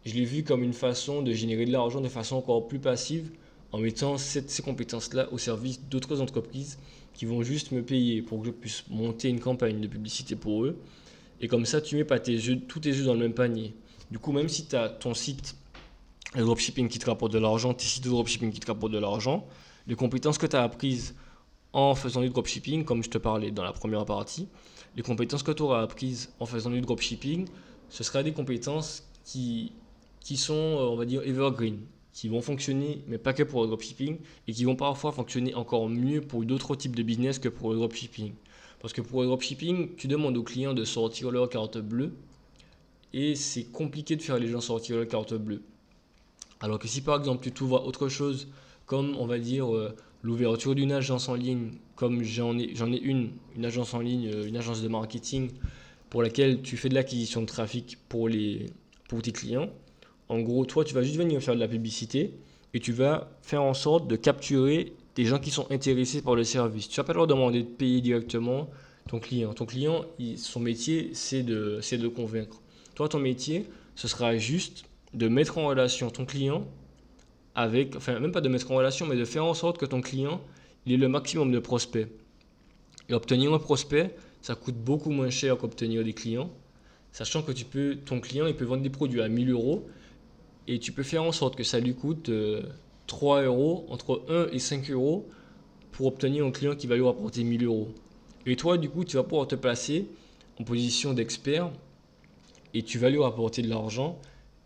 je 0.07 0.15
l'ai 0.15 0.25
vu 0.25 0.45
comme 0.45 0.63
une 0.63 0.73
façon 0.73 1.21
de 1.21 1.33
générer 1.33 1.67
de 1.67 1.73
l'argent 1.73 2.01
de 2.01 2.09
façon 2.09 2.37
encore 2.37 2.69
plus 2.69 2.79
passive 2.79 3.31
en 3.73 3.79
mettant 3.79 4.17
ces 4.19 4.63
compétences-là 4.63 5.29
au 5.33 5.39
service 5.39 5.81
d'autres 5.91 6.21
entreprises 6.21 6.79
qui 7.13 7.25
vont 7.25 7.43
juste 7.43 7.73
me 7.73 7.83
payer 7.83 8.23
pour 8.23 8.41
que 8.41 8.47
je 8.47 8.51
puisse 8.53 8.85
monter 8.89 9.29
une 9.29 9.41
campagne 9.41 9.81
de 9.81 9.89
publicité 9.89 10.37
pour 10.37 10.65
eux. 10.65 10.79
Et 11.41 11.49
comme 11.49 11.67
ça, 11.67 11.81
tu 11.81 11.97
mets 11.97 12.05
pas 12.05 12.21
tes 12.21 12.39
tous 12.69 12.81
tes 12.81 12.91
œufs 12.91 13.05
dans 13.05 13.15
le 13.15 13.21
même 13.21 13.35
panier. 13.35 13.75
Du 14.11 14.21
coup, 14.21 14.31
même 14.31 14.49
si 14.49 14.67
tu 14.67 14.77
as 14.77 14.89
ton 14.89 15.13
site 15.13 15.57
de 16.35 16.43
dropshipping 16.43 16.89
qui 16.89 16.99
te 16.99 17.07
rapporte 17.07 17.33
de 17.33 17.39
l'argent, 17.39 17.73
tes 17.75 17.85
sites 17.85 18.05
de 18.05 18.11
dropshipping 18.11 18.53
qui 18.53 18.61
te 18.61 18.67
rapportent 18.67 18.93
de 18.93 18.99
l'argent, 18.99 19.47
les 19.87 19.95
compétences 19.95 20.39
que 20.39 20.47
tu 20.47 20.57
as 20.57 20.63
apprises 20.63 21.15
en 21.73 21.95
faisant 21.95 22.23
du 22.23 22.31
dropshipping, 22.31 22.85
comme 22.85 23.03
je 23.03 23.11
te 23.11 23.19
parlais 23.19 23.51
dans 23.51 23.63
la 23.63 23.73
première 23.73 24.05
partie, 24.05 24.49
les 24.97 25.03
compétences 25.03 25.43
que 25.43 25.53
tu 25.53 25.63
auras 25.63 25.83
apprises 25.83 26.33
en 26.41 26.47
faisant 26.47 26.71
du 26.71 26.81
dropshipping, 26.81 27.47
ce 27.89 28.03
sera 28.03 28.23
des 28.23 28.33
compétences 28.33 29.07
qui, 29.25 29.73
qui 30.21 30.37
sont, 30.37 30.55
euh, 30.55 30.89
on 30.91 30.97
va 30.97 31.05
dire, 31.05 31.23
evergreen, 31.23 31.81
qui 32.13 32.29
vont 32.29 32.41
fonctionner, 32.41 33.05
mais 33.07 33.19
pas 33.19 33.35
que 33.35 33.43
pour 33.43 33.63
le 33.63 33.69
dropshipping, 33.69 34.19
et 34.49 34.53
qui 34.53 34.65
vont 34.65 34.75
parfois 34.75 35.13
fonctionner 35.13 35.55
encore 35.55 35.89
mieux 35.89 36.23
pour 36.23 36.45
d'autres 36.45 36.75
types 36.77 36.97
de 36.97 37.03
business 37.03 37.39
que 37.39 37.49
pour 37.49 37.71
le 37.71 37.77
dropshipping. 37.77 38.33
Parce 38.81 38.93
que 38.93 39.03
pour 39.03 39.21
le 39.21 39.27
dropshipping, 39.27 39.97
tu 39.97 40.09
demandes 40.09 40.37
aux 40.37 40.43
clients 40.43 40.75
de 40.75 40.85
sortir 40.85 41.31
leur 41.31 41.49
carte 41.49 41.79
bleue, 41.79 42.15
et 43.13 43.35
c'est 43.35 43.65
compliqué 43.65 44.17
de 44.17 44.23
faire 44.23 44.39
les 44.39 44.49
gens 44.49 44.61
sortir 44.61 44.97
leur 44.97 45.09
carte 45.09 45.35
bleue. 45.35 45.63
Alors 46.61 46.79
que 46.79 46.89
si 46.89 47.01
par 47.03 47.19
exemple 47.19 47.43
tu 47.43 47.53
trouves 47.53 47.73
autre 47.73 48.09
chose, 48.09 48.49
comme 48.87 49.17
on 49.19 49.27
va 49.27 49.39
dire 49.39 49.75
euh, 49.75 49.95
l'ouverture 50.23 50.75
d'une 50.75 50.93
agence 50.93 51.29
en 51.29 51.35
ligne, 51.35 51.73
comme 51.97 52.23
j'en 52.23 52.59
ai, 52.59 52.75
j'en 52.75 52.93
ai 52.93 52.99
une, 52.99 53.31
une 53.57 53.65
agence 53.65 53.95
en 53.95 54.01
ligne, 54.01 54.31
euh, 54.33 54.47
une 54.47 54.57
agence 54.57 54.83
de 54.83 54.89
marketing, 54.89 55.51
pour 56.11 56.23
laquelle 56.23 56.63
tu 56.63 56.77
fais 56.77 56.89
de 56.89 56.95
l'acquisition 56.95 57.41
de 57.41 57.47
trafic 57.47 57.99
pour, 58.09 58.29
les, 58.29 58.67
pour 59.09 59.23
tes 59.23 59.33
clients. 59.33 59.71
En 60.29 60.41
gros, 60.41 60.65
toi, 60.65 60.85
tu 60.85 60.95
vas 60.95 61.03
juste 61.03 61.17
venir 61.17 61.41
faire 61.43 61.55
de 61.55 61.61
la 61.61 61.69
publicité 61.69 62.35
et 62.75 62.81
tu 62.81 62.93
vas 62.93 63.31
faire 63.43 63.63
en 63.63 63.75
sorte 63.75 64.09
de 64.09 64.17
capturer 64.17 64.93
des 65.15 65.25
gens 65.25 65.39
qui 65.39 65.51
sont 65.51 65.71
intéressés 65.71 66.23
par 66.23 66.35
le 66.35 66.45
service. 66.45 66.89
Tu 66.89 66.97
vas 66.97 67.05
pas 67.05 67.13
leur 67.13 67.27
demander 67.27 67.63
de 67.63 67.69
payer 67.69 68.01
directement 68.01 68.69
ton 69.09 69.19
client. 69.19 69.53
Ton 69.55 69.67
client, 69.67 70.05
son 70.37 70.61
métier, 70.61 71.11
c'est 71.13 71.43
de, 71.43 71.79
c'est 71.81 71.99
de 71.99 72.09
convaincre. 72.09 72.61
Toi, 72.95 73.09
ton 73.09 73.19
métier, 73.19 73.67
ce 73.95 74.09
sera 74.09 74.37
juste 74.37 74.85
de 75.17 75.29
mettre 75.29 75.59
en 75.59 75.67
relation 75.67 76.11
ton 76.11 76.27
client 76.27 76.69
avec, 77.55 77.97
enfin 77.97 78.21
même 78.21 78.33
pas 78.33 78.43
de 78.43 78.49
mettre 78.49 78.71
en 78.71 78.77
relation, 78.77 79.07
mais 79.07 79.17
de 79.17 79.25
faire 79.25 79.45
en 79.45 79.55
sorte 79.55 79.79
que 79.79 79.87
ton 79.87 80.03
client 80.03 80.41
il 80.85 80.93
ait 80.93 80.97
le 80.99 81.09
maximum 81.09 81.51
de 81.51 81.59
prospects. 81.59 82.07
Et 83.09 83.15
obtenir 83.15 83.53
un 83.53 83.59
prospect, 83.59 84.15
ça 84.43 84.55
coûte 84.55 84.77
beaucoup 84.77 85.11
moins 85.11 85.31
cher 85.31 85.57
qu'obtenir 85.57 86.05
des 86.05 86.13
clients, 86.13 86.51
sachant 87.13 87.43
que 87.43 87.53
tu 87.53 87.65
peux, 87.65 87.97
ton 87.97 88.21
client 88.21 88.47
il 88.47 88.55
peut 88.55 88.65
vendre 88.65 88.83
des 88.83 88.91
produits 88.91 89.23
à 89.23 89.29
1000 89.29 89.51
euros 89.51 89.89
et 90.69 90.79
tu 90.79 90.93
peux 90.93 91.03
faire 91.03 91.23
en 91.23 91.33
sorte 91.33 91.57
que 91.57 91.65
ça 91.65 91.81
lui 91.81 91.95
coûte 91.95 92.31
3 93.07 93.39
euh, 93.39 93.47
euros, 93.47 93.87
entre 93.89 94.23
1 94.29 94.49
et 94.53 94.59
5 94.59 94.91
euros 94.91 95.29
pour 95.93 96.07
obtenir 96.07 96.45
un 96.45 96.51
client 96.51 96.77
qui 96.77 96.87
va 96.87 96.97
lui 96.97 97.05
rapporter 97.05 97.43
1000 97.43 97.65
euros. 97.65 97.89
Et 98.45 98.55
toi, 98.57 98.77
du 98.77 98.91
coup, 98.91 99.05
tu 99.05 99.17
vas 99.17 99.23
pouvoir 99.23 99.49
te 99.49 99.55
placer 99.55 100.07
en 100.61 100.65
position 100.65 101.15
d'expert 101.15 101.71
et 102.75 102.83
tu 102.83 102.99
vas 102.99 103.09
lui 103.09 103.19
rapporter 103.19 103.63
de 103.63 103.69
l'argent 103.69 104.21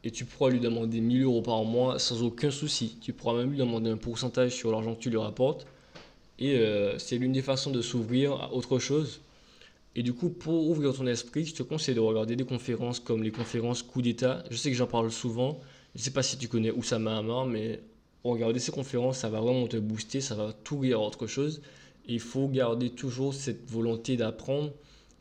et 0.04 0.10
tu 0.10 0.24
pourras 0.24 0.50
lui 0.50 0.60
demander 0.60 1.00
1000 1.00 1.22
euros 1.22 1.42
par 1.42 1.64
mois 1.64 1.98
sans 1.98 2.22
aucun 2.22 2.50
souci. 2.50 2.96
Tu 3.00 3.12
pourras 3.12 3.34
même 3.34 3.50
lui 3.50 3.58
demander 3.58 3.90
un 3.90 3.96
pourcentage 3.96 4.52
sur 4.52 4.70
l'argent 4.70 4.94
que 4.94 5.00
tu 5.00 5.10
lui 5.10 5.18
rapportes. 5.18 5.66
Et 6.38 6.56
euh, 6.56 6.98
c'est 6.98 7.18
l'une 7.18 7.32
des 7.32 7.42
façons 7.42 7.70
de 7.70 7.82
s'ouvrir 7.82 8.32
à 8.32 8.52
autre 8.52 8.78
chose. 8.78 9.20
Et 9.94 10.02
du 10.02 10.14
coup, 10.14 10.30
pour 10.30 10.68
ouvrir 10.70 10.94
ton 10.94 11.06
esprit, 11.06 11.44
je 11.44 11.54
te 11.54 11.62
conseille 11.62 11.94
de 11.94 12.00
regarder 12.00 12.36
des 12.36 12.44
conférences 12.44 13.00
comme 13.00 13.22
les 13.22 13.30
conférences 13.30 13.82
coup 13.82 14.00
d'État. 14.00 14.42
Je 14.50 14.56
sais 14.56 14.70
que 14.70 14.76
j'en 14.76 14.86
parle 14.86 15.10
souvent. 15.10 15.60
Je 15.94 16.00
ne 16.00 16.04
sais 16.04 16.12
pas 16.12 16.22
si 16.22 16.38
tu 16.38 16.48
connais 16.48 16.70
Oussama 16.70 17.18
Hamar, 17.18 17.44
mais 17.44 17.80
regarder 18.24 18.60
ces 18.60 18.72
conférences, 18.72 19.18
ça 19.18 19.28
va 19.28 19.40
vraiment 19.40 19.66
te 19.66 19.76
booster, 19.76 20.20
ça 20.20 20.34
va 20.34 20.52
t'ouvrir 20.52 21.00
à 21.00 21.02
autre 21.02 21.26
chose. 21.26 21.60
Et 22.06 22.14
il 22.14 22.20
faut 22.20 22.48
garder 22.48 22.90
toujours 22.90 23.34
cette 23.34 23.68
volonté 23.68 24.16
d'apprendre 24.16 24.72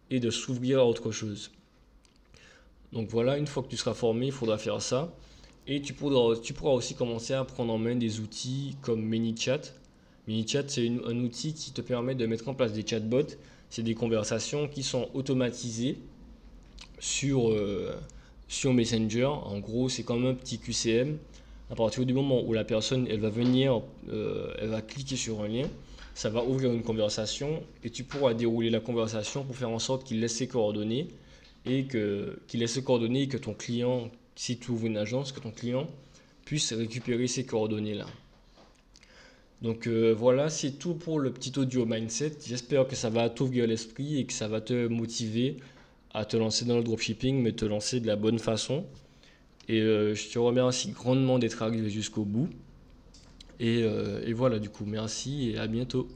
et 0.10 0.20
de 0.20 0.30
s'ouvrir 0.30 0.80
à 0.80 0.86
autre 0.86 1.12
chose. 1.12 1.52
Donc 2.94 3.10
voilà, 3.10 3.38
une 3.38 3.48
fois 3.48 3.64
que 3.64 3.68
tu 3.68 3.78
seras 3.78 3.94
formé, 3.94 4.28
il 4.28 4.32
faudra 4.32 4.58
faire 4.58 4.82
ça. 4.82 5.14
Et 5.68 5.82
tu 5.82 5.94
pourras, 5.94 6.72
aussi 6.72 6.96
commencer 6.96 7.34
à 7.34 7.44
prendre 7.46 7.72
en 7.72 7.78
main 7.78 7.96
des 7.96 8.20
outils 8.20 8.76
comme 8.82 9.02
ManyChat. 9.04 9.62
ManyChat, 10.28 10.64
c'est 10.68 10.88
un 11.06 11.20
outil 11.20 11.54
qui 11.54 11.72
te 11.72 11.82
permet 11.82 12.16
de 12.16 12.26
mettre 12.26 12.48
en 12.48 12.56
place 12.56 12.74
des 12.74 12.86
chatbots. 12.86 13.36
C'est 13.70 13.84
des 13.84 13.94
conversations 13.94 14.68
qui 14.68 14.82
sont 14.82 15.10
automatisées 15.14 16.00
sur, 16.98 17.52
euh, 17.52 17.94
sur 18.48 18.74
Messenger. 18.74 19.26
En 19.26 19.60
gros, 19.60 19.90
c'est 19.90 20.02
comme 20.02 20.26
un 20.26 20.34
petit 20.34 20.58
QCM 20.58 21.18
À 21.70 21.76
partir 21.76 22.04
du 22.04 22.16
moment 22.16 22.42
où 22.42 22.54
la 22.54 22.64
personne, 22.64 23.06
elle 23.08 23.20
va 23.20 23.30
venir, 23.30 23.84
euh, 24.12 24.52
elle 24.60 24.70
va 24.70 24.82
cliquer 24.82 25.16
sur 25.16 25.42
un 25.44 25.48
lien, 25.48 25.68
ça 26.16 26.32
va 26.32 26.44
ouvrir 26.44 26.74
une 26.74 26.82
conversation 26.82 27.62
et 27.84 27.92
tu 27.92 28.04
pourras 28.04 28.34
dérouler 28.34 28.72
la 28.72 28.80
conversation 28.80 29.44
pour 29.44 29.56
faire 29.56 29.70
en 29.70 29.78
sorte 29.78 30.04
qu'il 30.04 30.20
laisse 30.20 30.36
ses 30.36 30.48
coordonnées 30.48 31.10
et 31.70 31.86
qu'il 31.86 32.60
laisse 32.60 32.74
ses 32.74 32.84
coordonnées 32.84 33.24
et 33.24 33.28
que 33.28 33.38
ton 33.38 33.54
client, 33.54 34.10
si 34.36 34.58
tu 34.58 34.72
ouvres 34.72 34.88
une 34.88 34.98
agence, 34.98 35.32
que 35.32 35.40
ton 35.40 35.52
client 35.52 35.88
puisse 36.46 36.74
récupérer 36.74 37.28
ces 37.28 37.46
coordonnées 37.46 37.94
là. 37.94 38.08
Donc 39.62 39.88
euh, 39.88 40.16
voilà, 40.18 40.50
c'est 40.50 40.80
tout 40.80 40.96
pour 40.96 41.20
le 41.20 41.32
petit 41.32 41.58
audio 41.60 41.86
mindset. 41.86 42.38
J'espère 42.46 42.88
que 42.88 42.96
ça 42.96 43.10
va 43.10 43.30
t'ouvrir 43.30 43.68
l'esprit 43.68 44.18
et 44.18 44.26
que 44.26 44.34
ça 44.34 44.48
va 44.48 44.62
te 44.62 44.88
motiver 44.88 45.58
à 46.14 46.26
te 46.26 46.38
lancer 46.38 46.66
dans 46.66 46.78
le 46.78 46.84
dropshipping, 46.84 47.42
mais 47.42 47.52
te 47.52 47.66
lancer 47.66 48.00
de 48.00 48.08
la 48.08 48.16
bonne 48.16 48.40
façon. 48.40 48.86
Et 49.68 49.82
euh, 49.82 50.16
je 50.16 50.30
te 50.30 50.40
remercie 50.40 50.90
grandement 50.92 51.38
d'être 51.38 51.62
arrivé 51.62 51.90
jusqu'au 51.90 52.24
bout. 52.24 52.50
Et, 53.60 53.84
euh, 53.84 54.26
et 54.26 54.34
voilà, 54.34 54.58
du 54.58 54.70
coup, 54.70 54.86
merci 54.86 55.52
et 55.52 55.58
à 55.60 55.68
bientôt. 55.68 56.08